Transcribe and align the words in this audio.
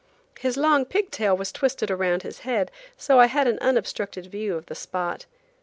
His 0.39 0.57
long 0.57 0.85
pig 0.85 1.11
tail 1.11 1.37
was 1.37 1.51
twisted 1.51 1.91
around 1.91 2.23
his 2.23 2.39
head, 2.39 2.71
so 2.97 3.19
I 3.19 3.27
had 3.27 3.47
an 3.47 3.59
unobstructed 3.59 4.25
view 4.25 4.55
of 4.55 4.65
the 4.65 4.73
spot. 4.73 5.27